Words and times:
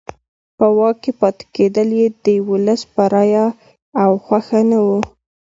په 0.57 0.65
واک 0.77 0.95
کې 1.03 1.11
پاتې 1.19 1.45
کېدل 1.55 1.89
یې 1.99 2.07
د 2.25 2.27
ولس 2.49 2.81
په 2.93 3.03
رایه 3.13 3.47
او 4.03 4.11
خوښه 4.25 4.61
نه 4.69 4.79
وو. 4.85 4.99